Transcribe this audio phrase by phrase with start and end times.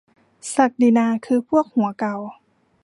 [0.55, 2.17] ศักดินาคือพวกหัวเก่า?